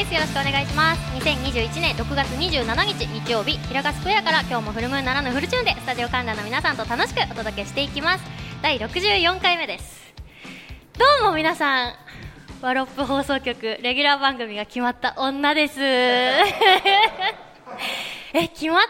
[0.00, 0.14] です。
[0.14, 1.00] よろしくお願いします。
[1.22, 8.24] 2021年6月27日日曜日平賀スクエアから今日もフルムーンならぬフルチューンでスタジオ観覧の皆さんと楽しくお届けしていきます。
[8.62, 10.00] 第64回目です。
[10.98, 11.94] どうも皆さん
[12.62, 15.78] ワロップ放送局レギュラー番組が決まった女です。
[15.82, 16.44] え
[18.32, 18.86] 決まった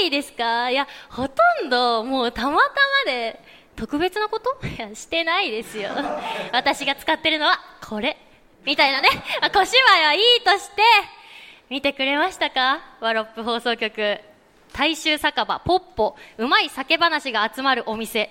[0.00, 0.70] 経緯ですか？
[0.70, 1.34] いやほと
[1.66, 2.56] んどもうたまた
[3.06, 3.40] まで
[3.76, 4.58] 特別なこと？
[4.66, 5.90] いやしてないですよ。
[6.52, 8.16] 私が使ってるのはこれ
[8.68, 9.08] みたいなね。
[9.40, 10.82] あ小芝居はいいとして
[11.70, 12.80] 見てくれましたか？
[13.00, 14.20] ワロップ放送局。
[14.74, 15.58] 大衆酒場。
[15.60, 16.16] ポッポ。
[16.36, 18.30] うまい酒話が集まるお店。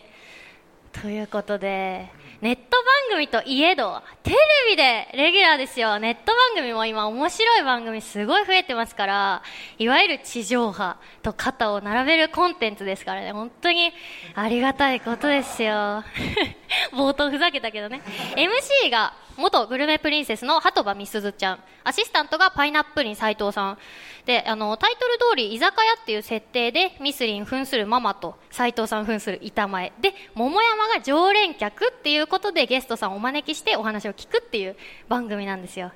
[1.02, 2.08] ということで
[2.42, 4.38] ネット番組といえどテレ
[4.70, 5.98] ビでレギュラーですよ。
[5.98, 9.42] ネット番組も今面白い番組すごい増えてますから
[9.80, 13.32] いわゆる地上波と肩を並べるコンテンツですからね。
[13.32, 13.92] 本当に
[14.36, 16.04] ありがたいことですよ。
[16.94, 18.02] 冒頭ふざけたけどね。
[18.36, 21.60] MC が元グルメプリンセスの鳩場みすずちゃん。
[21.84, 23.78] アシスタントがパイナップリン斉藤さん。
[24.26, 29.94] であのタイトル通り居酒屋っていう設定でミスリン扮するママと斉藤さん扮する板前。
[30.02, 34.76] で桃山が常連客っていうことでゲストさんをお招きしてお話を聞くっていう
[35.08, 35.92] 番組なんですよ。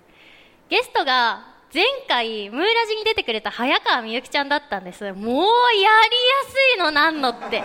[0.69, 5.03] ゲストが前回ムーラジに出てくれた早川みゆきちゃんだったんです。
[5.03, 5.45] もうやりや
[6.47, 7.64] すいのなんのって。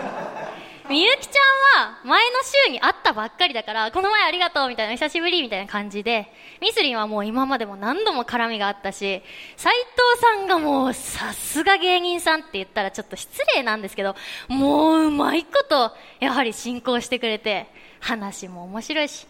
[0.89, 9.21] みゆきちゃんは前の週に会ったばっかりだから、この前ありがとうみたいな、久しぶりみたいな感じで、ミスリンはもう今までも何度も絡みがあったし、
[9.57, 14.15] 斎藤さんがもうさすが芸人さんって言ったらちょっと失礼なんですけど、
[14.47, 17.67] もううまいこと、やはり進行してくれて、
[17.99, 19.27] 話も面白いし、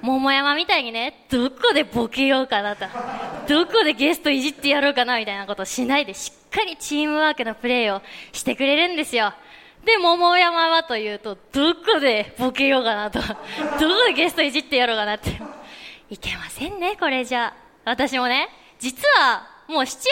[0.00, 2.86] 桃山みたいにね、どこでボケようかなと、
[3.46, 9.34] どこでゲストいじってやろうかなみたいなことをしないで、しっかりチームワークのプレーをしてくれるんですよ。
[9.84, 13.20] で、桃山はというと、どこでボケようかなと、
[13.80, 15.30] どこでゲストいじってやろうかなって。
[16.10, 17.54] いけませんね、これじゃ。
[17.84, 18.48] 私もね、
[18.78, 20.06] 実は、もう7、8年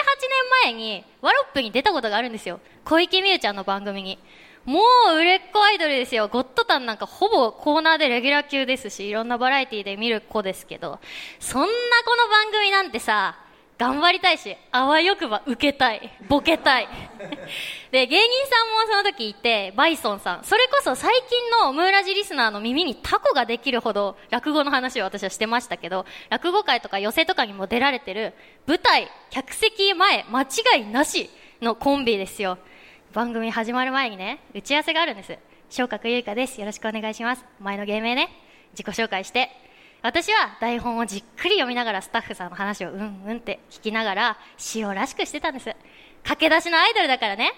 [0.65, 2.61] 前に、ワロップに出たことがあるんですよ。
[2.85, 4.19] 小池美優ちゃんの番組に。
[4.65, 4.81] も
[5.13, 6.29] う売れっ子アイドルですよ。
[6.29, 11.01] ゴッドタンなんかほぼコーナーでレギュラー級ですし、いろんなバラエティで見る子ですけど、
[11.41, 13.37] そんなこの番組なんてさ、
[13.79, 16.11] 頑張りたいし、あわよくば受けたい。
[16.29, 16.89] ボケたい。
[17.91, 20.45] で、芸人さんもその時いて、バイソンさん。
[20.45, 28.35] それこそ最近のムーラジリスナーの耳にタコができるほど落語の話を私はしてましたけど、落語会とか寄席とかにも出られてる
[28.67, 31.29] 舞台、客席前、間違いなし
[31.61, 32.59] のコンビですよ。
[33.13, 35.37] 番組始まる前にね、打ち合わせがあるんです。
[35.71, 36.61] 昇格ゆいかです。
[36.61, 37.45] よろしくお願いします。
[37.59, 38.29] 前の芸名ね、
[38.73, 39.51] 自己紹介して。
[40.03, 44.37] 私は台本をじっくり読みながらスタッフさんの話をうんうんって聞きながら
[44.75, 45.75] 塩らしくしてたんです。
[46.25, 47.53] 駆け出しのアイドルだからね。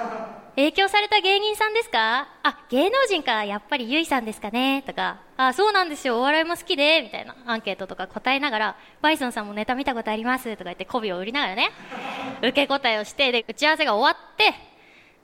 [0.56, 2.28] 影響された芸人さんですか？
[2.42, 4.82] あ芸能人かやっぱりゆいさんですかね？
[4.86, 6.18] とかあそうなんですよ。
[6.18, 10.50] お笑いも好きでみたいなアンケートとか答えながらバイソンさんもネタ見たことあります。
[10.52, 11.70] とか言って媚びを売りながらね。
[12.40, 14.54] 受け答えをしてで打ち合わせが終わって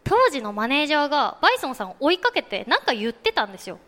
[0.05, 3.78] 当時のマネージャーがバイソンさんを追いかけて何か言ってたんですよ。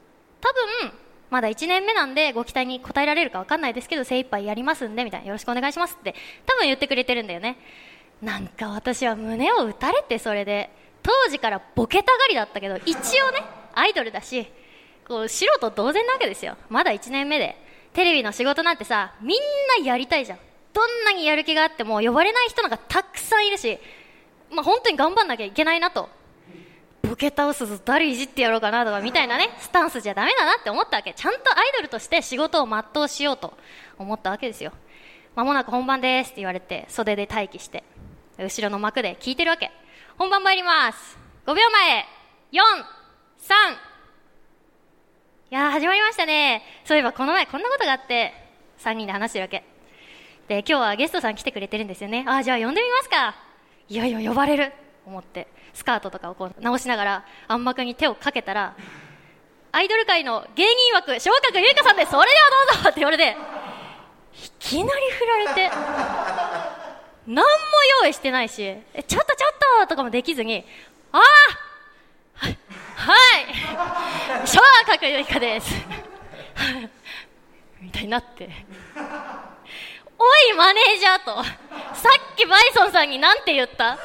[0.40, 0.52] 多
[0.82, 0.98] 分
[1.34, 5.26] まだ1年目なんでご期待に応えられるか分かんないですけど精一杯やりますんでみたいな。
[5.26, 6.14] よろしくお願いしますって
[6.46, 7.56] 多分言ってくれてるんだよね。
[8.22, 10.70] なんか私は胸を打たれてそれで。
[11.02, 13.42] 当時からボケたがりだったけど一応ね
[13.74, 14.46] アイドルだし
[15.06, 16.56] こう素人同然なわけですよ。
[16.68, 17.56] まだ1年目で。
[17.94, 19.40] テレビの仕事なんてさみん
[19.82, 20.38] なやりたいじゃん。
[20.72, 23.76] どんなにやる気があっても呼ばれない人なんかたくさんいるし
[24.52, 26.08] まあ本当に頑張んなきゃいけないなと
[27.08, 31.12] ボケ倒すぞ誰いじってやろうかなとかみたいなねスタンスじゃダメだなって思ったわけ。
[31.14, 33.52] ちゃんとアイドルとして仕事を全うしようと
[33.98, 34.72] 思ったわけですよ
[35.34, 37.84] まもなく本番ですって言われて袖で待機して
[38.38, 39.70] 後ろの幕で聞いてるわけ
[40.16, 42.04] 本番参ります5秒前
[42.52, 42.56] 43
[45.50, 48.32] いや始まりましたねそういえばこの前こんなことがあって
[48.78, 49.64] 3人で話してるわけ。
[50.48, 53.34] で今日はゲストさん来てくれてるんですよねああじゃあ呼んでみますか
[53.88, 54.72] いよいよ呼ばれる
[55.06, 55.46] 思って。
[55.74, 58.74] スカートとかをこう直しながら暗幕に手をかけたら
[59.72, 62.12] アイドル界の芸人枠昇格ゆいかさんです。
[62.12, 63.34] それではどうぞって言われてい
[64.60, 65.70] きなり振られて
[67.26, 67.42] 何も
[68.02, 69.24] 用意してないしちょっとちょっ
[69.82, 70.64] ととかもできずに
[71.12, 71.20] ああ
[72.96, 73.06] は
[74.42, 75.74] い昇格ゆいかです。
[77.80, 78.48] みたいになって。
[80.16, 81.50] おいマネージャーとさ
[82.32, 83.98] っきバイソンさんに何て言った？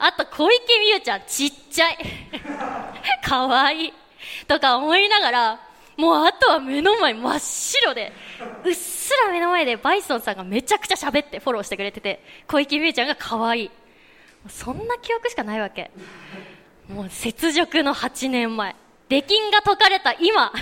[0.00, 1.98] あと小池美優ちゃんちっちゃい。
[3.22, 3.92] かわいい。
[4.48, 5.60] とか思いながら
[5.96, 8.12] もうあとは目の前真っ白で
[8.64, 13.70] うっすら目の前でバイソンさんがめちゃくちゃ喋ってフォローしてくれてて小池美優ちゃんがかわいい。
[14.48, 15.90] そんな記憶しかないわけ。
[16.88, 18.74] もう雪辱の8年前。
[19.10, 20.48] 出禁が解かれた今。
[20.48, 20.54] 本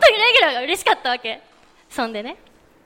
[0.00, 1.42] 当にレギュラーが嬉しかったわけ。
[1.90, 2.36] そんでね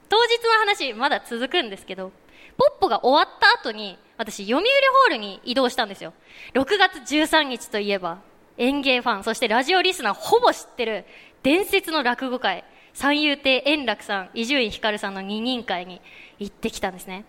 [0.08, 2.10] 当日の話まだ続くんですけど、
[2.58, 6.12] ポッポが終わった後に、私、読売ホールに移動したんですよ。
[6.52, 8.18] 6月13日といえば、
[8.58, 11.06] 演芸ファン、そしてラジオリスナーほぼ知ってる、
[11.42, 12.62] 伝説の落語会、
[12.92, 16.02] 三遊亭円楽さん、伊集院光さんの二人会に
[16.38, 17.24] 行ってきたんですね。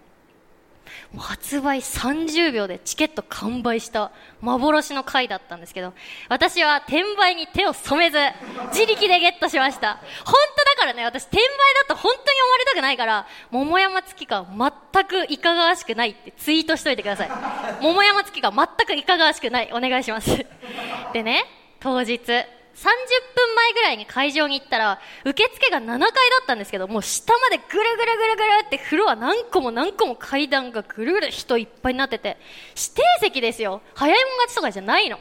[1.18, 4.12] 発売30秒でチケット完売した
[4.42, 5.94] 幻の回だったんですけど、
[6.30, 8.18] 私は転売に手を染めず、
[8.74, 9.96] 自力でゲットしました。
[10.26, 11.42] 本当だからね、私転売
[11.88, 14.46] だと本当に思われたくないから、桃山月花
[14.94, 17.30] 全くいかがわしくないってツイートしといてください。
[17.82, 19.70] 桃山月花全くいかがわしくない。
[19.74, 20.46] お願いします。
[21.14, 21.44] でね、
[21.80, 22.20] 当日、
[22.76, 26.08] 分前ぐらいに会場に行ったら、受付が7階だ
[26.44, 32.38] ったんですけど、もう下までぐるぐるぐるぐるってフロア何個も何個も階段がぐるぐる人いっぱいになってて、
[32.70, 33.82] 指定席ですよ。
[33.96, 35.20] 早いもん勝ちとかじゃないの。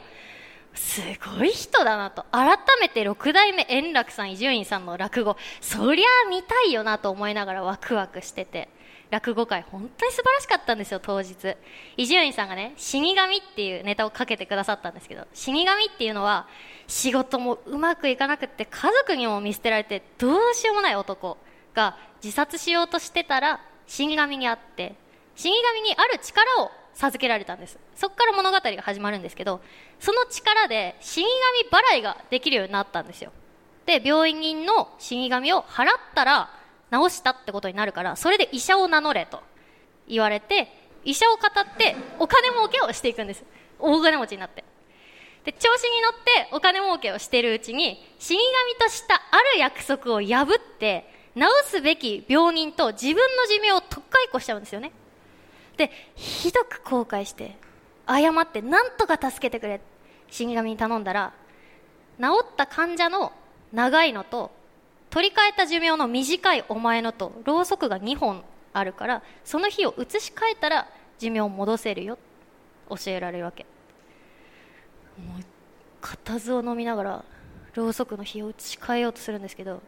[0.73, 1.01] す
[1.37, 2.25] ごい人だなと。
[2.31, 8.69] 改めて六代目円楽さん、伊集院さんの落語、そりゃ見たいよなと思いながらワクワクしてて。
[9.11, 11.57] 落語会本当に素晴らしかったんですよ当日
[11.97, 16.47] 伊集院さんがね死神っていうネタをかけてくださったんですけど死神っていうのは
[16.91, 21.37] 仕事もうまくいかなくって家族にも見捨てられてどうしようもない男
[21.73, 24.95] が自殺しようとしてたら死神に会って
[25.37, 27.79] 死神にある力を授けられたんです。
[27.95, 29.61] そこから物語が始まるんですけど
[30.01, 33.31] その力で死神払いができるようになったんですよ。
[33.85, 36.49] で病院の死神を払ったら
[36.91, 39.41] 治したってことになるからそれで医者を名乗れと
[40.09, 40.67] 言われて
[41.05, 43.45] 医者を語ってお金儲けをしていくんです。
[43.79, 44.65] 大金持ちになって。
[45.45, 54.91] で、調子に乗ってお金儲けをしてるうちに、死神としたある約束を破って、治すべき病人と自分の寿命を特化移行しちゃうんですよね。
[55.77, 57.55] で、ひどく後悔して、
[58.07, 59.81] 謝って何とか助けてくれ、
[60.29, 61.33] 死神に頼んだら、
[62.19, 63.31] 治った患者の
[63.73, 64.51] 長いのと、
[65.09, 70.87] 取り替えた寿命の短いお前のと、ろうそくが2本あるから、その日を移し替えたら
[71.17, 72.17] 寿命を戻せるよ。
[72.89, 73.65] 教えられるわけ。
[75.17, 75.43] もう
[75.99, 77.25] 固唾を飲みながら
[77.73, 79.81] ろうそくの火を打ち替えようとするんですけど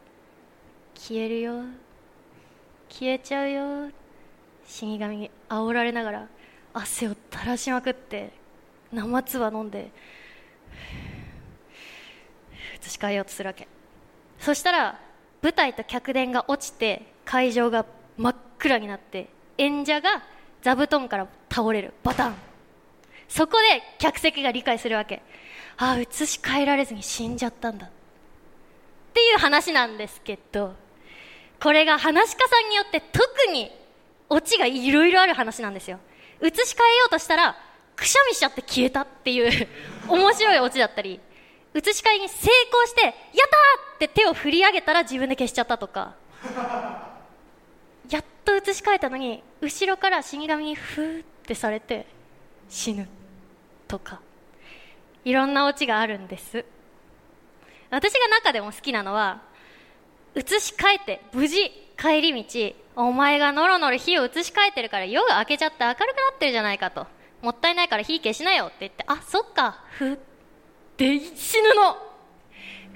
[0.95, 1.63] 消えるよ。
[2.89, 3.91] 消えちゃうよ。
[4.65, 6.27] 死神に煽られながら
[6.73, 8.31] 汗を垂らしまくって
[8.91, 9.91] 生唾飲んで
[12.81, 13.67] 移し替えようとするわけ。
[14.39, 14.99] そしたら
[15.41, 17.85] 舞台と客電が落ちて会場が
[18.17, 20.23] 真っ暗になって演者が
[20.61, 21.93] 座布団から倒れる。
[22.03, 22.35] バタン
[23.27, 25.21] そこで客席が理解するわけ。
[25.77, 27.87] ああ、移し替えられずに死んじゃったんだ。
[27.87, 27.89] っ
[29.13, 30.75] ていう話なんですけど、
[31.59, 33.71] これが話し家さんによって特に
[34.29, 35.99] オチがいろいろある話なんですよ。
[36.41, 37.55] 移し替えようとしたら、
[37.95, 39.67] くしゃみしちゃって消えたっていう
[40.07, 41.19] 面白いオチだったり、
[41.75, 46.15] 移し替えに成功して、やったーって手を振り上げたら自分で消しちゃったとか、
[48.09, 52.05] やっと移し替えたのに、後ろから死神にふーってされて
[52.69, 53.07] 死ぬ。
[53.87, 54.21] とか
[55.23, 56.65] いろんなオチがあるんです
[57.91, 59.41] 私が中でも好きなのは
[60.35, 66.05] 移し替えて無事帰り道お前がノロノロ火を移し替えてるから夜が明けちゃって明るくな
[66.35, 67.05] ってるじゃないかと
[67.43, 70.17] もったいないから火消しなよって言ってあそっかふっ
[70.97, 71.97] て死ぬの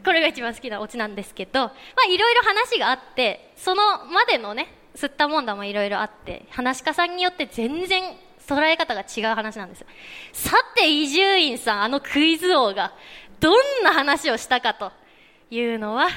[0.03, 1.69] これが一番好きなオチなんですけどま
[2.07, 8.15] あいろいろ話があってそのまでのね吸ったもんだもいろいろあって話し家さんによって全然
[8.47, 9.85] 捉え方が違う話なんです
[10.31, 12.93] さて伊集院さんあのクイズ王が
[13.39, 14.91] どんな話をしたかと
[15.51, 16.07] いうのは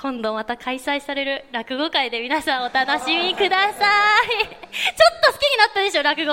[0.00, 4.28] 今度また開催される落語会で皆さんお楽しみください。
[4.38, 4.52] ちょっ
[5.26, 6.32] と好きになったでしょ落語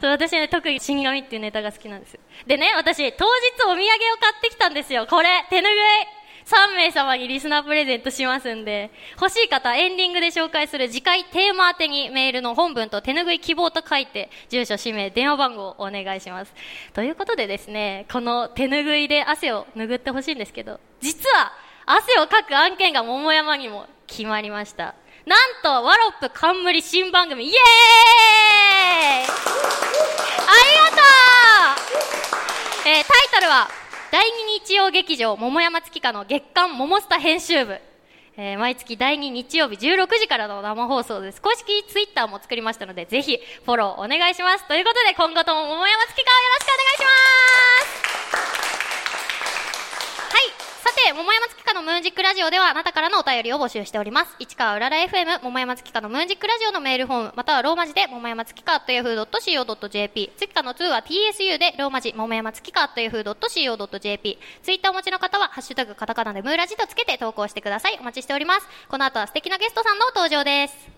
[0.00, 3.90] そう私ね特に死神っていうネタが好きなんですでね私当日お土産を買
[4.38, 5.06] ってきたんですよ。
[5.08, 6.15] これ手ぬぐい。
[6.46, 16.54] 3名様にリスナープレゼントしますんで、欲しい方、エンディングで紹介する次回テーマ宛てにメールの本文と手拭い希望と書いて、住所、氏名、電話番号をお願いします。
[16.94, 21.52] ということでですね、この手拭いで汗を拭ってほしいんですけど、実は、
[21.84, 24.94] 汗をかく案件が桃山にも決まりました。
[25.24, 29.30] なんと、ワロップ冠新番組、イエーイあり
[30.78, 31.02] がと
[32.84, 33.68] うえー、タイトルは、
[34.16, 37.78] 第2日曜劇場桃山月花の月刊桃スタ編集部。
[38.38, 41.42] えー、毎月第2日曜日16時からの生放送です。
[41.42, 44.66] 公式ツイッターも作りましたので、ぜひフォローお願いします。
[44.68, 47.04] ということで、今後とも桃山月花をよろしくお願いし
[48.54, 48.65] ます。
[50.96, 54.34] て、桃山月花のムーンジックラジオではあなたからのお便りを募集しております。
[54.38, 67.98] 市川うらら FM、桃山月花のムーンジックラジオのメールフォーム、またはローマ字で桃山月花 .yahoo.co.jp、月花の2は TSU でローマ字桃山月花 .yahoo.co.jp、ツイッターお持ちの方は、ハッシュタグカタカナでムーラジとつけて投稿してください。
[68.00, 68.66] お待ちしております。
[68.88, 70.95] この後は素敵なゲストさんの登場です。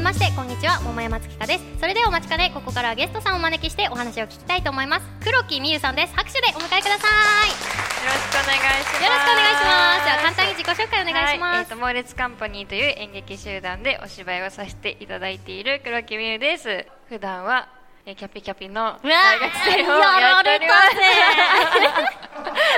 [0.00, 1.64] めましてこんにちは桃山月花です。
[1.78, 5.06] それではお待ちかねここからはゲストさんをお招きしてお話を聞きたいと思います。
[5.22, 6.14] 黒木美優さんです。
[6.16, 7.06] 拍手でお迎えくださ
[7.44, 7.50] い。
[7.52, 9.04] よろしくお願いします。
[9.04, 10.04] よろしくお願いします。
[10.04, 11.52] では簡単に自己紹介お願いします。
[11.52, 16.86] はい、えっ、と、猛烈カンパニーという演劇集団でお芝居をさせていただいている黒木美優です。
[17.10, 17.68] 普段は、
[18.06, 20.96] えーキャピキャピの大学生をやっております。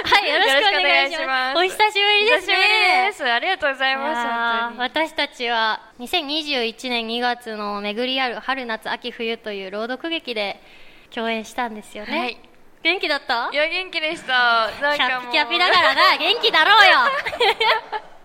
[0.05, 1.55] はいよろしくお願いしまます。
[1.55, 2.57] すお久しぶりですね。
[3.09, 3.25] です。
[3.25, 4.79] ありがとうございいます。
[4.79, 10.61] 私たちは2021年2月の巡りある春夏秋冬という朗読劇で
[11.15, 12.39] 共演したんですよね、はい。
[12.83, 13.49] 元気だった？
[13.53, 14.71] いや、元気でした。
[14.77, 16.17] キャピキャピだからな。
[16.19, 16.99] 元気だろうよ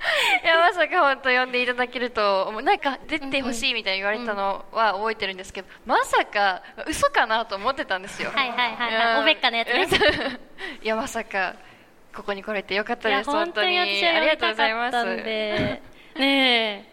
[0.44, 8.32] いやまさか本当呼んでいただけるとなんか出てほしいみたいに言われたのは覚えてるんですけど、まさか嘘かなと思ってたんですよ。
[8.32, 8.94] はいはいはいはい。
[8.94, 9.88] やおべっかのやつね。
[10.82, 11.56] いやまさか
[12.16, 13.30] ここに来れてよかったです。
[13.30, 15.06] 本当に私はありがとうございます。
[16.18, 16.88] ね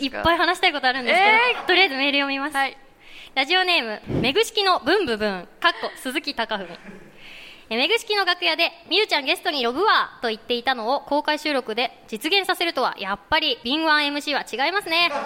[0.00, 1.66] いっぱい話したいことあるんですけど、えー。
[1.66, 2.76] とりあえずメール読みます、はい。
[3.34, 6.66] ラジオネームめぐしきのブンブブンかっこ鈴木貴文。
[6.66, 6.76] え
[7.74, 15.10] めぐしきの楽屋でみゆちゃんゲストに呼ぶわと言っていたのを公開収録で実現させるとはやっぱり敏腕 MC は違いますね。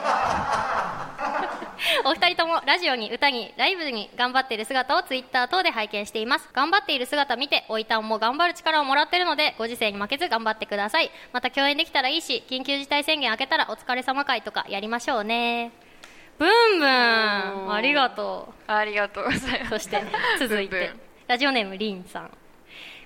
[2.04, 6.48] お二人ともラジオに歌にライブに頑張っている姿をツイッター等で拝見しています。
[6.52, 11.10] 頑張っている姿見ておいたんも頑張る力をもらってるのでご時世に負けず頑張ってください。
[11.32, 15.72] また共演できたらいいし緊急事態宣言明けたらお疲れ様会とかやりましょうね。
[16.38, 16.88] ブンブン。
[17.70, 18.72] ありがとう。
[18.72, 19.70] ありがとうございます。
[19.70, 20.02] そして
[20.38, 22.30] 続いてラジオネームりんさん。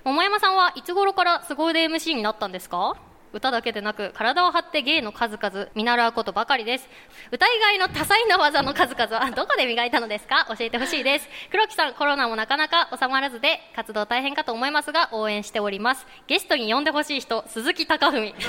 [0.03, 2.95] 桃山さんはいつ頃から凄腕 MC になったんですか？
[3.33, 6.89] 歌だけでなく体を張って芸の数々見習うことばかりです。
[7.31, 10.47] 歌以外の多彩な技の数々はどこで磨いたのですか？
[10.57, 11.29] 教えてほしいです。
[11.51, 16.07] 黒木さんコロナもなかなか収まらずで活動大変かと思いますが応援しております。
[16.25, 18.33] ゲストに呼んでほしい人鈴木貴文。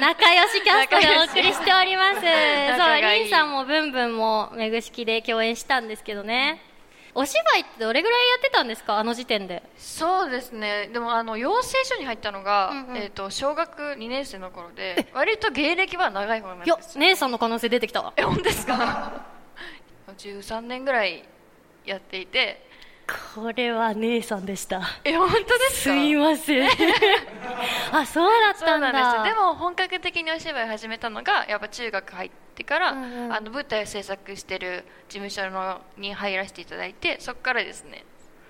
[0.00, 2.14] 仲良しキャストでお送りしております。
[2.16, 2.24] そう
[2.72, 3.22] 仲がいい。
[3.22, 6.60] りんさんもブンブンもめぐしきで共演したんですけどね
[7.18, 8.98] お芝居ってどれぐらいやってたんですか？
[8.98, 9.62] あの時点で。
[9.78, 10.88] そうですね。
[10.92, 12.96] でもあの養成所に入ったのが、うんうん。
[12.98, 18.02] えー、と小学2年生の頃で割と芸歴は長い方なんです姉さんの可能性出てきた。
[18.02, 19.22] わえ本当ですか？
[20.18, 21.24] 13年ぐらい
[21.86, 22.65] やっていて
[23.34, 24.82] これは姉さんでした。
[25.04, 26.68] え本当ですすかいません。
[27.92, 33.32] あそうだっそたんなんでも本格的にお芝居始めたのがやっぱ中学入ってから、うんうん。
[33.32, 38.04] あの舞台を制作してる事務所のに入らせていただいてそこからですね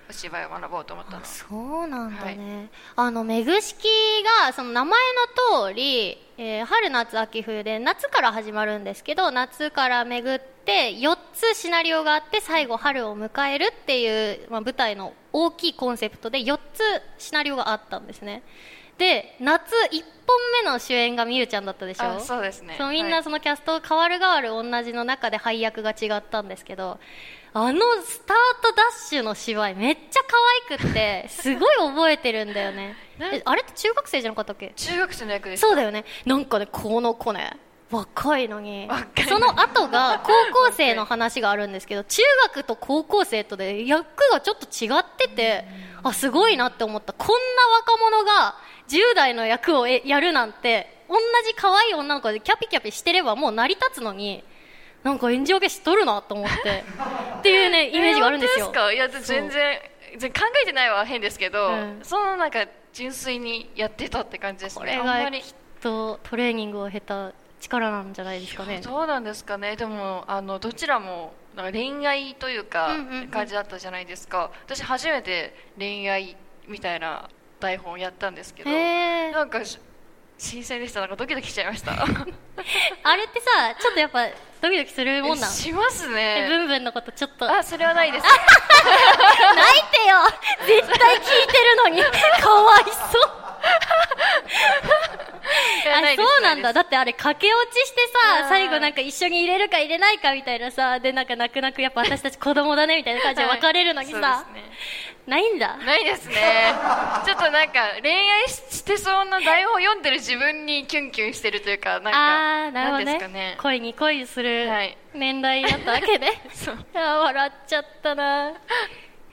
[0.09, 1.25] お芝居を学ぼうと思ったの。
[1.25, 3.87] そうなんだね、あのめぐしき
[4.45, 4.99] がその名前
[5.61, 16.81] の通り、えー春夏秋冬で夏から始まるんですけど夏から巡って4つシナリオがあって最後春を迎えるっていう、まあ、舞台の大きいコンセプトで4つ
[17.17, 18.43] シナリオがあったんですね。
[18.97, 22.05] で夏1本目の主演がみゆちゃんだったでしょ？
[22.15, 22.75] あそうですね。
[22.79, 23.23] そうみんはない。
[23.23, 26.99] そのキャスト変わる変わる同じの中で配役が違ったんですけど
[27.53, 30.35] あのスタートダッシュの芝居めっちゃ可
[30.73, 32.95] 愛くってすごい覚えてるんだよね。
[33.45, 34.73] あれって中学生じゃなかったっけ？
[34.75, 36.03] 中学生の役ですそうだよね。
[36.25, 37.51] なんかねこの子ね
[37.91, 38.89] 若いのに。
[39.27, 40.31] その後が高
[40.67, 45.65] 校生の話があるんですけど中学と高校生とで役がちょっと違ってて
[46.03, 47.13] あすごいなって思った。
[47.13, 48.55] こんな若者が
[48.87, 51.15] 10代の役をえやるなんて同
[51.45, 54.43] じ可愛い女の子でキャピキャピしてればもう成り立つのに
[55.03, 56.83] なんか炎上消しとるなと思って
[57.39, 58.71] っていうねイメージがあるんですよ。
[58.91, 59.47] いや全然
[60.11, 61.99] 全然考えてないは変ですけど、うん。
[62.03, 65.39] そのなんか純粋にやってたって感じですこねれあんまり。
[65.39, 68.81] がきっとトレーニングを経た力なんじゃないですかね。
[68.81, 69.75] どうなんですかね。
[69.75, 72.95] でもあのどちらもなんか恋愛というか
[73.31, 76.37] 感じだったじゃないですか、私初めて恋愛
[76.67, 79.79] みたいな台本やったんですけどなんかし
[80.37, 80.99] 新鮮でした。
[80.99, 81.93] なんかドキドキしちゃいました。
[83.03, 84.27] あれってさちょっとやっぱ
[84.61, 85.51] ドキドキするもんなん？
[85.51, 87.51] しますえブねンブンのことちょっと。
[87.51, 88.23] あそれはないです。
[88.29, 88.35] 泣い
[89.91, 90.17] てよ。
[90.83, 92.03] 絶対聞いてるのに。
[92.39, 93.36] かわいそう
[95.97, 96.69] あそうなんだ。
[96.71, 98.01] いだってあれ駆け落ちして
[98.41, 104.63] さ最後なんか一緒に入れるか入れないかみたいなさでなんか泣く泣くやっぱ私たち子供だねみたいな感じで別れるのにさ、はいね。
[105.27, 105.75] ないんだ。
[105.77, 106.35] ないですね。
[107.25, 113.05] ちょっとなんか恋愛してそうな台本読んでる自分にキュンキュンしてるというかなんかあーなるほどね。
[113.05, 113.57] なんですかね。
[113.61, 114.97] 恋に恋するはい。
[115.13, 116.27] 年代だったわけ で
[116.93, 118.53] 笑っちゃったな。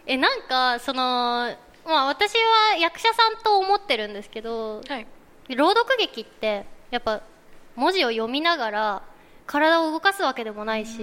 [0.07, 1.55] えなんかその
[1.87, 5.07] まあ私は役者さんと思ってるんですけどはい
[5.49, 7.21] 朗読劇ってやっぱ
[7.77, 9.03] 文字を読みながら
[9.47, 11.01] 体を動かすわけでもないし、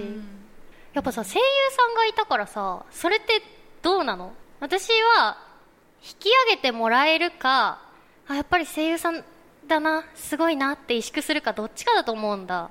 [0.94, 3.42] やっぱさ声優さんがいたからさそれって
[3.82, 4.32] どうなの？
[4.60, 5.38] 私は
[6.02, 7.80] 引き上げてもらえるか
[8.28, 9.24] あやっぱり声優さん
[9.66, 12.68] だなすごいなって萎縮するかどっちかだと思うんだ。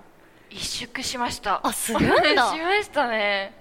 [0.50, 1.62] 萎縮しました。
[1.64, 2.52] あするんだ。
[2.52, 3.61] しましたね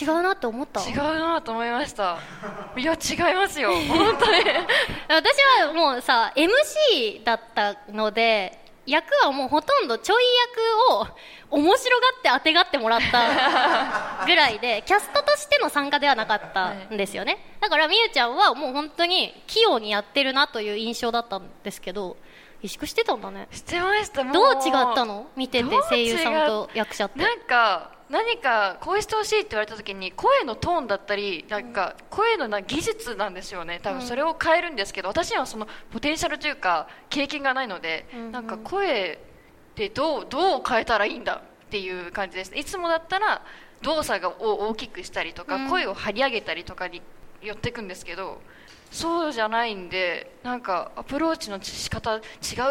[0.00, 0.80] 違うなって思った？
[0.88, 2.18] 違うなと思いました。
[2.76, 3.72] いや違いますよ。
[3.88, 4.40] 本当に。
[5.08, 10.24] 私はもうさ MC だったので役はもうほとんどちょい
[10.90, 11.06] 役を
[11.58, 22.16] 面白がって当てがってもらった ぐらいでキャストとしての参加ではなかったんですよね、だからみゆちゃんはもう本当に器用にやってるなという印象だったんですけど
[22.64, 23.48] 萎縮してたんだね。
[23.52, 24.24] してました。
[24.24, 25.26] どう違ったの？
[25.36, 27.18] 見てて声優さんと役者って。
[27.20, 33.80] なんか何かこうしてほしいって言われた時に声のトーンだったりなんか声のな技術なんですよね。
[33.82, 39.18] 多分それを変えるんですけど、私にはそのポテンシャルというか経験がないので、なんか声
[39.74, 42.54] でどうどう変えたらいいんだっていう感じです。
[42.54, 43.42] いつもだったら
[43.80, 45.70] 動作を大きくしたりとか、うん。
[45.70, 47.00] 声を張り上げたりとかに
[47.42, 48.40] 寄っていくんですけど
[48.90, 52.20] そうじゃないんでなんかアプローチの仕方違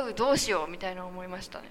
[0.10, 1.70] うどうしようみたいな思いましたね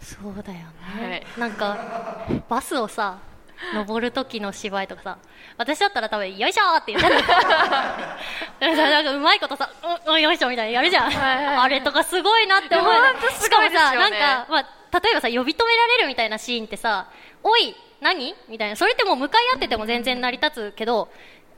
[0.00, 1.08] そうだよはい。
[1.08, 3.18] ね、なんかバスをさ
[3.74, 5.18] 登る時の芝居とかさ
[5.58, 7.16] 私だったら多分よいしょーって言ったら
[8.90, 9.70] なんかうまいことさ
[10.06, 14.18] おおよいしょみたいなやるじゃん、はいはいあれとかすごいなって思うほんとすしかもさ、ごいですよね。
[14.18, 17.06] なんか、まあ、例えばさ呼び止められるみたいなシーンってさ
[17.42, 18.34] おい何？
[18.48, 18.76] みたいな。
[18.76, 21.10] それってもう向かい合ってても全然成り立つけど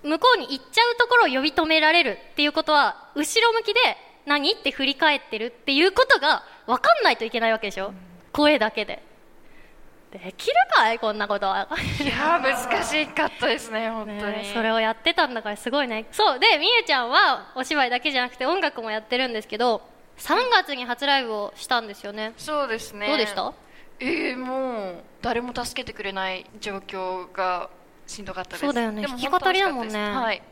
[0.02, 3.80] 向こうに行っちゃうところを呼び止められるっていうことは後ろ向きで
[4.26, 4.52] 何？
[4.52, 7.92] って振り返ってるっていうことが分かんないといけないわけでしょ、
[8.32, 9.02] 声だけで。
[10.10, 10.98] できるかい？
[10.98, 11.68] こんなことは。
[11.98, 16.06] いやー難しかったですね本当に、ねそれをやってたんだからすごいね。
[16.12, 19.80] そうでみゆちゃんはお芝居だけじゃなくて音楽もやってるんですけど
[20.18, 22.34] 3月に初ライブをしたんですよね。
[22.36, 23.08] そうですね。
[23.08, 23.54] どうでした？
[24.00, 27.70] えー、もう誰も助けてくれない状況が
[28.06, 28.60] しんどかったです。
[28.60, 29.06] そうだよね。
[29.06, 29.98] 弾き語りだもんね。
[29.98, 30.42] はい、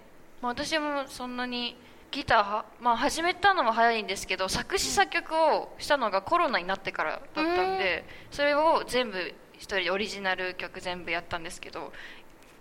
[0.41, 1.77] まあ、私もそんなに
[2.11, 2.39] ギター。
[2.39, 7.45] は、まあ、始めたのは早いんですけど作詞作曲をしたのがコロナになってからだったん
[7.79, 9.19] でそれを全部
[9.55, 11.93] 一人でオリジナル曲全部やったんですけど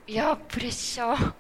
[0.08, 1.34] いやプレッシャー。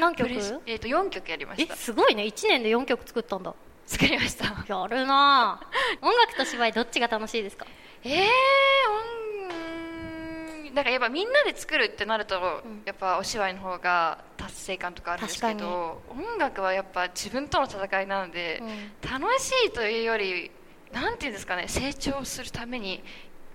[0.00, 0.28] 何曲？
[0.66, 1.76] えー、と4曲やりまえした。
[1.76, 2.24] すごいね。
[2.24, 3.54] 1年で4曲作ったんだ。
[3.86, 4.46] 作りました。
[4.66, 5.66] やるなあ
[6.04, 7.66] 音楽と芝居どっちが楽しいですか？
[8.02, 8.24] えー、音
[10.76, 12.82] だからやっぱみんなで作るってなると、ん。
[12.84, 18.62] やっぱお芝居の方が達成感とかあるんですけど音楽はやっぱ自分との戦いなので、
[19.02, 20.50] 楽しいというより
[20.92, 23.02] なんていうんですかね成長するために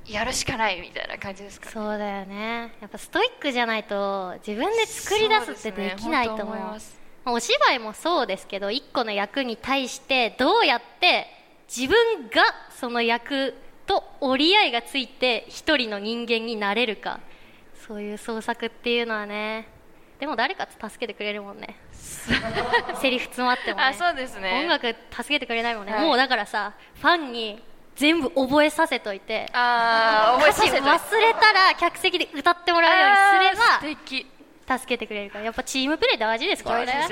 [0.08, 1.72] やるしかないみたいな感じですかね。
[1.74, 2.74] そうだよね。
[2.82, 7.00] やっぱストイックじゃないと自分で作り出すってできないと思います。
[7.26, 11.28] お芝居もそうですけど一個の役に対してどうやって
[11.68, 13.54] 自分がその役
[13.92, 17.20] と折り合いがついて一人の人間になれるか。
[17.86, 19.68] そういう創作っていうのはね。
[20.20, 21.76] でも誰か助けてくれるもんね。
[23.02, 23.86] セリフ詰まってもね。
[23.86, 24.62] あそうですね。
[24.62, 26.06] 音楽助けてくれないもんね、はい。
[26.06, 27.62] もうだからさファンに
[27.96, 29.48] 全部覚えさせといて。
[29.52, 34.28] ああ覚えさせ忘れたら客席で歌ってもらうようにすれ敵。
[34.68, 35.46] ば助けてくれるから。
[35.46, 37.08] やっぱチームプレー大事ですからね。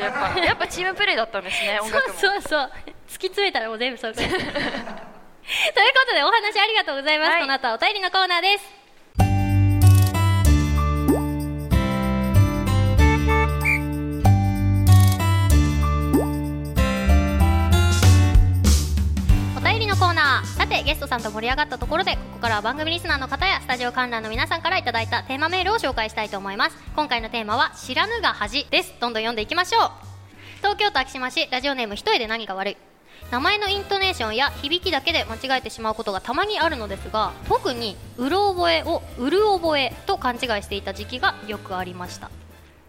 [0.46, 0.68] やっぱ。
[0.68, 2.14] チームプレーだったんですね音楽も。
[2.14, 2.72] そうそうそう。
[3.10, 4.36] 突き詰めたらもう全部そうです
[5.74, 7.42] ということでお話ありがとうございます、はい。
[7.42, 8.80] この後はお便りのコーナーです。
[19.58, 20.46] お便りのコーナー。
[20.46, 26.78] さてゲストさんと盛り上がったところでここからは番組リスナーの方やスタジオ観覧の皆さんからいただいたテーマメールを紹介したいと思います。
[26.96, 28.94] 今回のテーマは知らぬが恥です。
[29.00, 29.92] どんどん読んでいきましょう。
[30.58, 32.89] 東京都昭島市ラジオネーム一重で何が悪い
[33.32, 42.32] 名前のイントネーションや響きだけで間違えてしまうことがたまにあるのですが特にうる覚えをうる覚えと勘違いしていた時期がよくありました。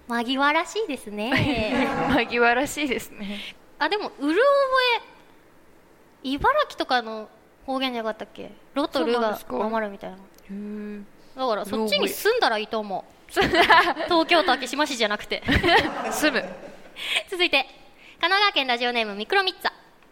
[0.08, 1.30] 紛わらしいですね。
[2.16, 3.38] 紛わらしいですね。
[3.78, 5.02] あでもうる覚
[6.24, 7.28] え茨城とかの
[7.66, 8.50] 方言じゃなかったっけ？
[8.74, 10.16] ロとルが余るみたいな。
[10.50, 13.30] うんだからそっちに住んだらいいと思う。
[13.30, 15.42] 東京都昭島市じゃなくて。
[16.10, 16.44] 住む。
[17.30, 17.62] 続いて
[18.20, 19.70] 神奈川県ラジオネームミクロミッツァ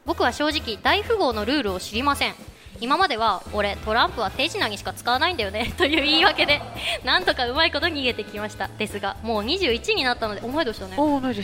[0.08, 2.34] 僕は正直大富豪のルールを知りません。
[2.80, 6.62] 今までは俺トランプは手品にしか使わないんだよねという言い訳で
[7.04, 8.68] なんとかうまいこと逃げてきました。
[8.68, 10.94] ですがもう21になったのでお前どうしたね。
[10.96, 11.36] おおない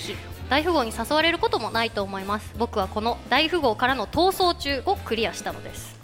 [0.48, 2.54] 大富豪に誘われることもないと思います。
[2.56, 6.00] 僕はこの大富豪からの逃走中をクリアしたのです。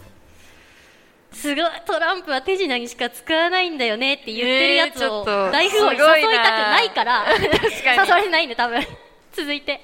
[1.33, 7.57] すごいトランプは手品にしか使わないんだよねって言ってるやつを大富豪に誘いたくないからすごいな。
[7.57, 8.09] 確かに。
[8.09, 8.87] 誘われないんで多分。
[9.33, 9.81] 続いて。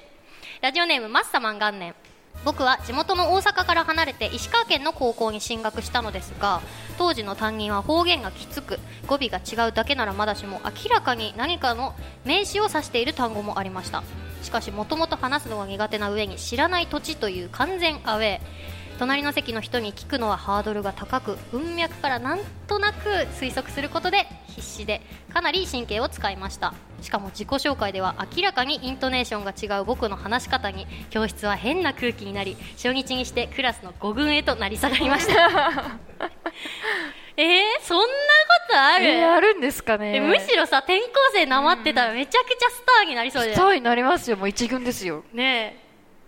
[0.61, 1.95] ラジオネームマッサマン元年
[2.47, 6.61] 僕は地元の大阪から離れて石川県の高校に進学したのですが
[6.97, 14.01] 当時の担任は方言がきつく語尾が違うだけならまだしも明らかに何かの名詞を指している単語もありました。
[14.43, 18.39] しかしもともと話すのが苦手な上に知らない土地という完全アウェー。
[18.97, 26.73] 隣の席の人に聞くのはハードルが高く文脈からなんとなく推測することで必死でかなり神経を使いました。
[27.01, 35.33] しかも自己紹介では明らかにイントネーションが違う僕の話し方に教室は変な空気になり初日にしてクラスの5軍へとなり下がりました。
[37.39, 38.09] えー、そんなこ
[38.71, 43.55] とある、えーあるんですかねえむしろさ転校生なまってたらめちゃくちゃスターになりそうじゃん。
[43.55, 44.37] スターになりますよ。
[44.37, 45.23] もう一軍ですよ。
[45.33, 45.86] ねえ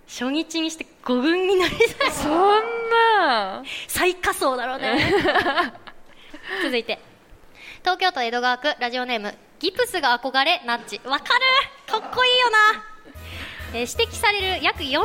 [0.10, 2.32] 初日にして5軍になりそうそん
[3.19, 3.63] な。
[3.88, 5.13] 最下層だろうね。
[6.63, 7.00] 続いて。
[7.82, 11.00] 東京都江戸川区ラジオネームギプスが憧れナッチ。
[11.06, 11.41] わかる。
[11.86, 12.58] かっこいいよな、
[13.74, 14.98] えー指摘される約40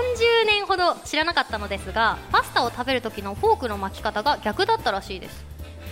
[0.47, 5.45] 年ほど知らなかったのですがパスタを食べる時のフォークの巻き方が逆だったらしいです。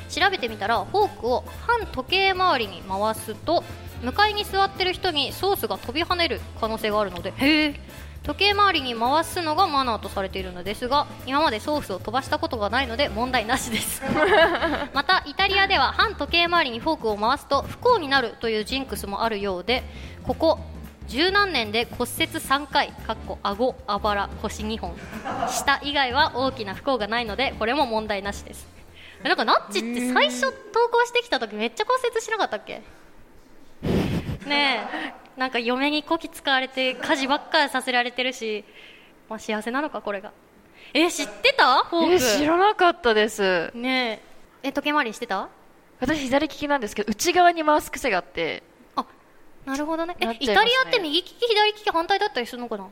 [0.09, 3.62] 調べてみたらフォークを反時計回りに回すと
[4.03, 7.81] 向かいに座ってる人にソースが飛び跳ねる可能性があるのでへえ
[8.22, 14.00] 時計回りに回すのがマナーとされているのですが今までソースを飛ばしたことがないので問題なしです。
[14.94, 19.82] またイタリアでは反時計回りにフォークを回すと不幸になるというジンクスもあるようで
[20.24, 20.61] ここ
[21.08, 24.94] 十何年で骨折3回かっこ顎あばら腰2本。
[25.48, 28.68] 下以外は大きな不幸がないのでこれも問題なしです。
[29.24, 32.82] なんかナッチって最初投稿してきた時めっちゃ骨折しなかったっけ？
[34.46, 38.64] ねえなんか嫁にこき使われて家事ばっかりさせられてるし、
[39.28, 40.33] まあ、幸せなのかこれが。
[40.94, 41.83] え知ってた？
[41.83, 42.38] フォえーク。
[42.38, 43.72] 知らなかったです。
[43.74, 44.22] ね
[44.62, 44.68] え。
[44.68, 45.48] え時計回りにしてた？
[45.98, 48.62] 私左利きなんですけど内側に回す癖があって。
[48.94, 49.05] あ
[49.66, 50.14] なるほどね。
[50.20, 50.37] えね。
[50.38, 52.87] イタリアって右利き左利き反対だったりするのかな？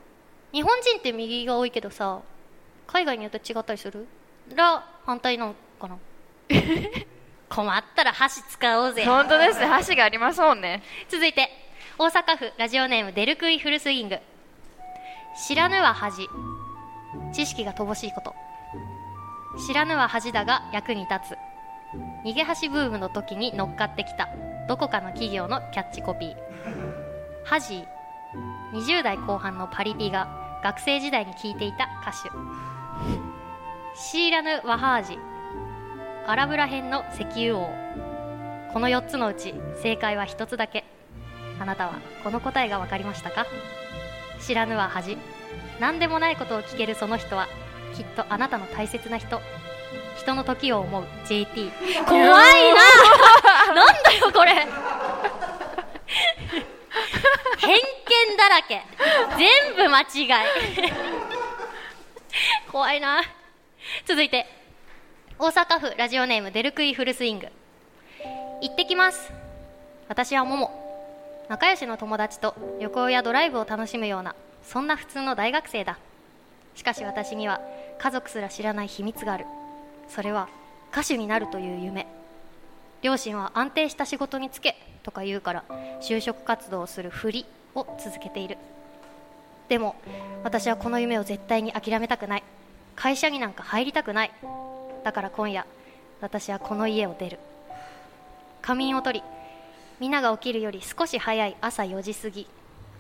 [0.52, 2.18] 日本人って右が多いけどさ
[2.88, 4.08] 海外によって違ったりする？
[4.56, 5.96] ら反対なのかな？
[7.48, 9.04] 困ったら箸使おうぜ。
[9.04, 9.66] 本当ですね。
[9.66, 10.82] 箸がありますもんね。
[11.08, 11.48] 続いて
[12.02, 14.16] 大阪府ラジオネームデルクイフルスイング。
[15.46, 16.30] 知らぬは恥。
[17.34, 18.34] 知識が乏しいこと。
[19.66, 21.38] 知らぬは恥だが役に立つ。
[22.24, 24.30] 逃げ橋ブームの時に乗っかってきた。
[24.66, 26.36] どこかの企業のキャッチコピー。
[27.44, 32.30] ハジー20代後半のパリピが学生時代に聴いていた歌手。
[33.94, 35.18] シーラヌ・ワハージ
[36.26, 37.70] アラブラ編の石油王。
[38.72, 40.86] この4つのうち正解は1つだけ。
[41.60, 43.46] あなたはこの答えが分かりましたか？
[44.40, 45.16] 知らぬは恥。
[45.78, 47.46] 何でもないことを聞けるその人は
[47.94, 49.40] きっとあなたの大切な人。
[50.16, 51.70] 人の時を思う JT
[52.06, 53.74] 怖いな！
[53.74, 54.52] なんだよこれ！
[57.58, 58.82] 偏見だらけ。
[59.38, 60.28] 全部間違い。
[62.70, 63.22] 怖いな。
[64.06, 64.46] 続いて
[65.38, 67.48] 大阪府ラジオネームデルクイフルスイング。
[68.62, 69.32] 行ってきます。
[70.08, 70.89] 私はモモ
[71.50, 75.98] 仲良しの友達と旅行やドライブを楽しむようなそんな普通の大学生だ。
[76.76, 77.60] しかし私には
[77.98, 79.46] 家族すら知らない秘密がある。
[80.08, 80.48] それは
[80.92, 82.06] 歌手になるという夢。
[83.02, 85.64] 両親は安定した仕事に就けとか言うから
[86.00, 88.56] 就職活動をするふりを続けている。
[89.68, 89.96] でも
[90.44, 92.44] 私はこの夢を絶対に諦めたくない。
[92.94, 94.30] 会社になんか入りたくない。
[95.02, 95.66] だから今夜
[96.20, 97.40] 私はこの家を出る。
[98.62, 99.39] 仮眠を取り
[100.00, 102.46] みんなが起きるより少し早い朝4時過ぎ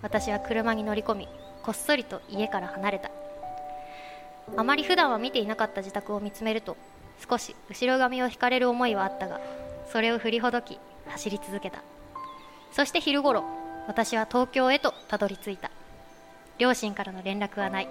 [0.02, 1.28] 私は車に乗り込み
[1.62, 3.10] こっそりと家から離れた。
[4.56, 6.76] あまり普段は見ていなかった自宅を見つめると
[7.26, 9.40] 少し後ろ髪を引かれる思いはあったが
[9.92, 11.82] それを振りほどき走り続けた。
[12.72, 13.44] そして昼ごろ
[13.88, 15.70] 私は東京へとたどり着いた。
[16.58, 17.88] 両親からの連絡はない。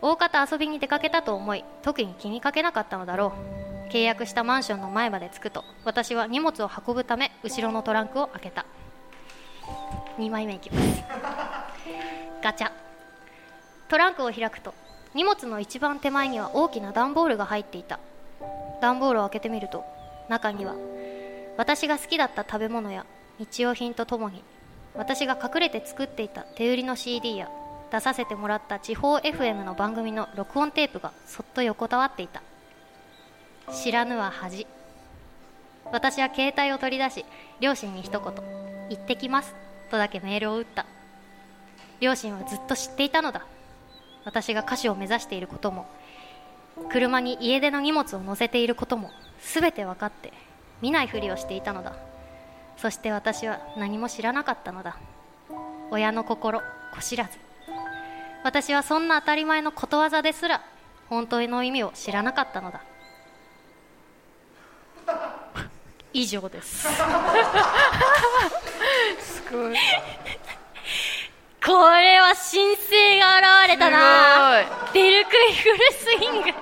[0.00, 3.65] 大方遊びに出かけたと思い特に気にかけなかったのだろう。
[3.90, 8.66] 契約したマンションの前まで着くと私は荷物を運ぶため後ろのトランクを開けた。
[10.18, 11.04] 2枚目いきます。
[12.42, 12.70] ガチャ。
[13.88, 14.74] トランクを開くと
[15.14, 17.98] 荷物の一番手前には大きな段ボールが入っていた。
[18.80, 19.84] 段ボールを開けてみると
[20.28, 20.74] 中には
[21.56, 23.06] 私が好きだった食べ物や
[23.38, 24.42] 日用品とともに
[24.94, 27.48] 私が隠れて作っていた手売りの CD や
[27.90, 32.42] 出させてもらった地方 FM の番組の録音テープがそっと横たわっていた。
[33.72, 34.66] 知らぬは恥。
[35.92, 37.24] 私は携帯を取り出し
[37.60, 38.20] 両親に一言
[38.90, 39.54] 「行ってきます」
[39.90, 40.86] とだけメールを打った。
[42.00, 43.42] 両親はずっと知っていたのだ。
[44.24, 45.86] 私が歌手を目指していることも
[46.90, 50.32] 車に家出の荷物を載せていることも全て分かって
[50.82, 51.92] 見ないふりをしていたのだ。
[52.76, 54.96] そして私は何も知らなかったのだ。
[55.90, 56.60] 親の心
[56.94, 57.38] 子知らず。
[58.44, 60.62] 私はそんな当たり前のことわざですら
[61.08, 62.80] 本当の意味を知らなかったのだ。
[66.12, 66.88] 以上です。
[69.20, 69.76] すごい。
[71.64, 74.62] これは新星が現れたな。
[74.92, 76.52] デルクイフルスイング。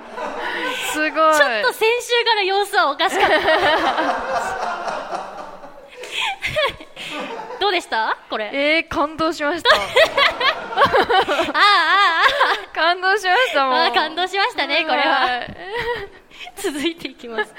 [0.91, 1.11] すごい。
[1.11, 3.35] ちょっと先週から様子はおかしかった。
[7.59, 8.17] どうでした？
[8.29, 8.49] これ。
[8.53, 9.69] えー、感動しました。
[9.75, 9.79] あ
[11.53, 12.23] あ
[12.71, 15.19] あ感動しましたもんあああ感動しましたねこれは。
[15.21, 15.55] はい。
[16.61, 17.53] 続いていきます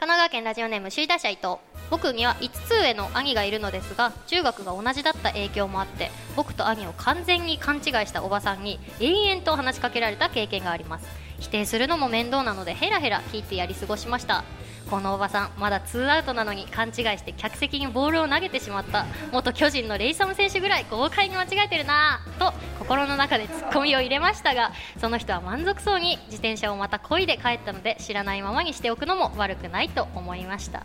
[0.00, 1.56] 神奈川県ラジオネーム首位打者伊藤。
[1.90, 11.06] 僕には5つ上の兄がいるのですが中学が同じだった影響もあって僕と兄を完全に勘違いしたおばさんに延々と話しかけられた経験があります。
[11.40, 14.44] 否定するのも面倒なのでヘラヘラ聞いてやり過ごしました。
[14.88, 19.06] このおばさんまだツーアウトなのに勘違いして客席にボールを投げてしまった。
[19.32, 22.38] 元巨人のレイサム選手ぐらい豪快に間違えてるなぁ。
[22.38, 30.82] と心の中でツッコミを入れましたがその人は満足そうに自転車をまた漕いで帰ったので知らないままにしておくのも悪くないと思いました。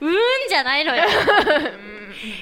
[0.00, 0.14] うーん
[0.48, 1.04] じゃないのよ。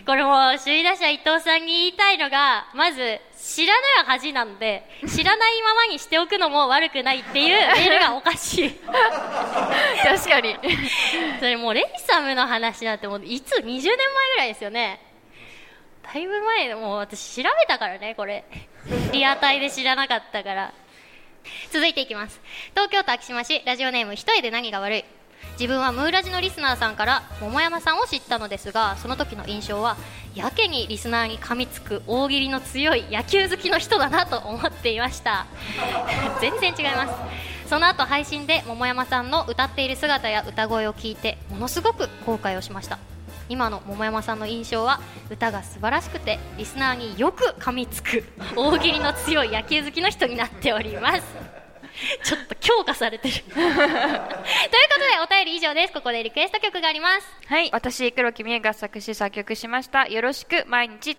[0.07, 8.71] これもう首位打者伊藤さんに言いたいのがまず知らぬは恥なんで知らないままにしておくのも悪くないっていうメールがおかしい。
[8.71, 10.57] 確かに。
[11.39, 15.01] それもうレイサムの話なんてもういつ20年前ぐらいですよね。
[16.03, 18.45] だいぶ前もう私調べたからねこれ。
[19.13, 20.73] リアタイで知らなかったから。
[21.71, 22.41] 続いていきます。
[22.71, 23.63] 東京都昭島市。
[23.67, 25.05] ラジオネーム一重で何が悪い
[25.59, 29.97] 自分はムーラジのリスナーさんから桃山さんを知ったのですがその時の印象は
[30.35, 35.47] やけにリスナーに噛みつく大喜利の強い野球好きの人だなと思っていました。
[36.43, 37.15] 全然違います。
[37.71, 42.99] その後配信で桃山さんの歌っている姿や歌声を聞いてものすごく後悔をしました。
[43.49, 48.25] 今の桃山さんの印象は歌が素晴らしくてリスナーによく噛みつく
[48.57, 51.66] 大喜利の強い野球好きの人になっております。
[52.23, 53.35] ちょっと強化されてる。
[53.45, 55.93] ということでお便り以上です。
[55.93, 57.27] ここでリクエスト曲があります。
[57.47, 57.71] はい。
[57.73, 61.17] 私黒木美恵が作詞作曲しました「よろしく毎日」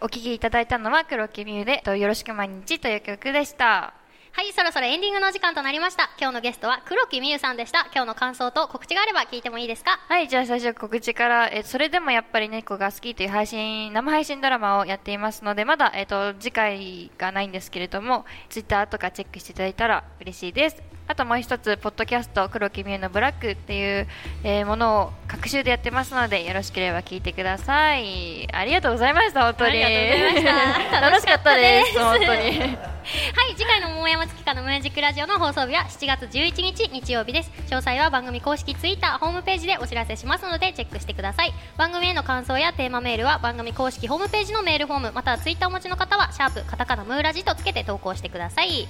[0.00, 4.01] お聴きいただいたのは黒木美優で「よろしく毎日」という曲でした。
[4.34, 6.10] はいそろそろエンディングの時間となりました。
[6.18, 7.90] 今日のゲストは黒木美優さんでした。
[7.94, 10.00] 今日の感想と告知があれば聞いてもいいですか？
[10.08, 20.82] はい、じゃあ最初告知から、えそれでもやっぱり猫が好きという配信、生配信ドラマをやっていますので、まだ、えっ、と、次回がないんですけれども、ツイッターとかチェックしていただいたら嬉しいです。
[21.12, 24.06] あともう一つ、ポッドキャスト、黒木美優のブラックっていう、
[24.44, 28.48] えーものを各週でやってますので、よろしければ聞いてください。
[28.50, 29.84] ありがとうございました、本当に。
[29.84, 32.78] ありがとうございました楽しかったです、本当に。
[33.02, 48.86] はい次回の桃山月花のムーンジックラジオの放送日は7月11日日曜日です詳細は番組公式ツイッターホームページでお知らせしますのでチェックしてください番組への感想やテーマメールは番組公式ホームページのメールフォームまたはツイッターお持ちの方はシャープカタカナムーラジとつけて投稿してください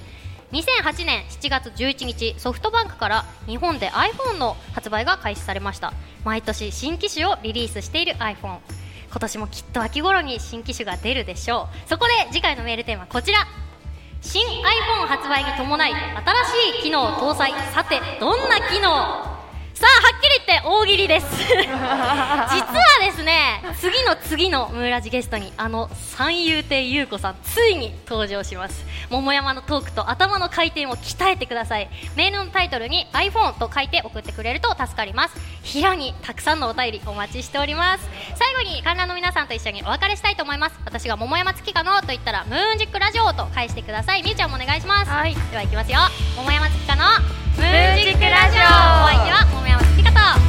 [0.53, 5.93] 2008年7月11日ソフトバンクから日本で iPhone の発売が開始されました。
[6.23, 8.59] 毎年新機種をリリースしている iPhone
[9.09, 11.89] 今年もきっと秋頃に新機種が出るでしょう。
[11.89, 13.47] そこで次回のメールテーマはこちら。
[14.21, 15.99] 新 iPhone 発売に伴い新
[16.75, 17.51] しい機能搭載。
[17.73, 18.89] さてどんな機能？
[19.73, 21.25] さあはっきりて大喜利です。
[21.49, 21.79] 実は
[23.01, 28.85] ですね次の次のムーラジゲストにあの三遊亭優子さんついに登場します。
[29.09, 31.89] 桃山のトークと頭の回転を鍛えてください。
[32.15, 35.35] メールのタイトルに iPhone と書いて送ってくれると助かります。
[35.63, 38.07] 平にたくさんのお便りお待ちしております。
[38.35, 40.79] 最後に観覧の皆さんと一緒にお別れしたいと思います。
[40.85, 44.23] 私が桃山月かのと言ったらムーンジックラジオと返してください。
[44.23, 45.09] みゆちゃんもお願いします。
[45.09, 45.35] はい。
[45.35, 45.99] ではいきますよ。
[46.35, 47.03] 桃山月かの
[47.57, 48.61] ムーンジックラジオ。
[48.61, 48.65] お
[49.07, 49.92] 相手は桃山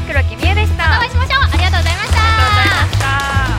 [0.07, 0.85] 黒木美優でした。
[0.85, 3.54] お会いしましょうありがとうございましたありがとうございました。